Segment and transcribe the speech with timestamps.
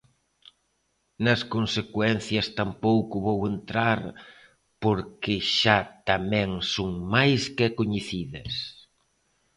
[1.25, 3.99] Nas consecuencias tampouco vou entrar
[4.83, 5.77] porque xa
[6.09, 8.53] tamén son máis que coñecidas.